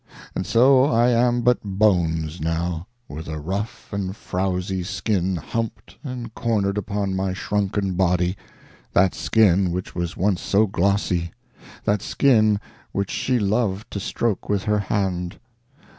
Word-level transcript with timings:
And 0.33 0.47
so 0.47 0.83
I 0.85 1.09
am 1.11 1.41
but 1.41 1.59
bones, 1.63 2.41
now, 2.41 2.87
with 3.07 3.27
a 3.27 3.37
rough 3.39 3.93
and 3.93 4.15
frowsy 4.15 4.81
skin 4.81 5.35
humped 5.35 5.95
and 6.03 6.33
cornered 6.33 6.75
upon 6.75 7.15
my 7.15 7.33
shrunken 7.33 7.93
body—that 7.93 9.13
skin 9.13 9.71
which 9.71 9.93
was 9.93 10.17
once 10.17 10.41
so 10.41 10.65
glossy, 10.65 11.33
that 11.83 12.01
skin 12.01 12.59
which 12.93 13.11
she 13.11 13.37
loved 13.37 13.91
to 13.91 13.99
stroke 13.99 14.49
with 14.49 14.63
her 14.63 14.79
hand. 14.79 15.37